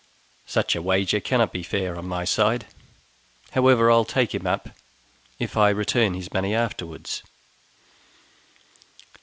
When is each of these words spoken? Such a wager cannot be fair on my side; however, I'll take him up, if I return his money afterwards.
Such 0.47 0.75
a 0.75 0.81
wager 0.81 1.19
cannot 1.19 1.51
be 1.53 1.61
fair 1.61 1.95
on 1.95 2.07
my 2.07 2.25
side; 2.25 2.65
however, 3.51 3.91
I'll 3.91 4.03
take 4.03 4.33
him 4.33 4.47
up, 4.47 4.69
if 5.37 5.55
I 5.55 5.69
return 5.69 6.15
his 6.15 6.33
money 6.33 6.55
afterwards. 6.55 7.21